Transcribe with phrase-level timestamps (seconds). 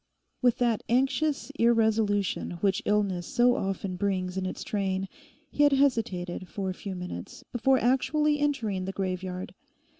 [0.41, 5.07] With that anxious irresolution which illness so often brings in its train
[5.51, 9.53] he had hesitated for a few minutes before actually entering the graveyard.